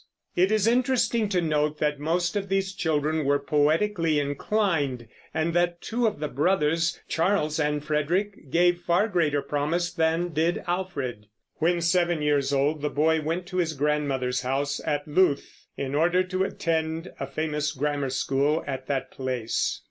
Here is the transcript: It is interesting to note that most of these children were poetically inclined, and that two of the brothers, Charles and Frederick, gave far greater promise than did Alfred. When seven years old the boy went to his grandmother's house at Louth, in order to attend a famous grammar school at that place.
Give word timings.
It 0.35 0.51
is 0.51 0.65
interesting 0.65 1.29
to 1.29 1.41
note 1.43 1.77
that 1.77 1.99
most 1.99 2.35
of 2.35 2.49
these 2.49 2.73
children 2.73 3.23
were 3.23 3.37
poetically 3.37 4.19
inclined, 4.19 5.07
and 5.31 5.53
that 5.53 5.79
two 5.79 6.07
of 6.07 6.19
the 6.19 6.27
brothers, 6.27 6.99
Charles 7.07 7.59
and 7.59 7.83
Frederick, 7.85 8.49
gave 8.49 8.81
far 8.81 9.07
greater 9.07 9.43
promise 9.43 9.93
than 9.93 10.29
did 10.29 10.63
Alfred. 10.67 11.27
When 11.57 11.81
seven 11.81 12.23
years 12.23 12.51
old 12.51 12.81
the 12.81 12.89
boy 12.89 13.21
went 13.21 13.45
to 13.49 13.57
his 13.57 13.73
grandmother's 13.73 14.41
house 14.41 14.81
at 14.83 15.07
Louth, 15.07 15.67
in 15.77 15.93
order 15.93 16.23
to 16.23 16.45
attend 16.45 17.11
a 17.19 17.27
famous 17.27 17.71
grammar 17.71 18.09
school 18.09 18.63
at 18.65 18.87
that 18.87 19.11
place. 19.11 19.79